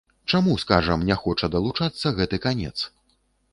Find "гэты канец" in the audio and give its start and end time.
2.21-2.75